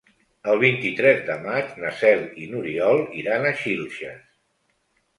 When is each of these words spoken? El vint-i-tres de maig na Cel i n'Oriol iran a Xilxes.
El 0.53 0.61
vint-i-tres 0.63 1.21
de 1.27 1.35
maig 1.43 1.77
na 1.85 1.93
Cel 2.01 2.25
i 2.47 2.51
n'Oriol 2.55 3.05
iran 3.23 3.49
a 3.51 3.57
Xilxes. 3.63 4.29